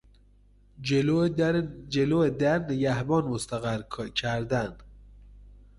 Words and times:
جلو 0.81 2.29
در 2.29 2.59
نگهبان 2.69 3.25
مستقر 3.27 3.83
کردن 4.15 4.77